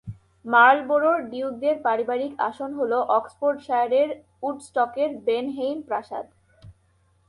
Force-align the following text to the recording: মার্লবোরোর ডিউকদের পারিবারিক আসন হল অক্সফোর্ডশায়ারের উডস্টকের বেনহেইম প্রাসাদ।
মার্লবোরোর 0.45 1.19
ডিউকদের 1.31 1.75
পারিবারিক 1.85 2.33
আসন 2.49 2.71
হল 2.79 2.91
অক্সফোর্ডশায়ারের 3.17 4.09
উডস্টকের 4.47 5.09
বেনহেইম 5.25 5.77
প্রাসাদ। 5.89 6.25